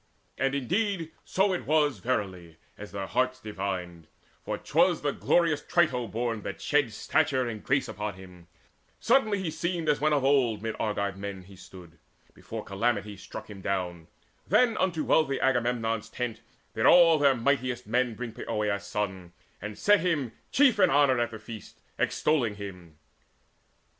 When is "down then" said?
13.61-14.75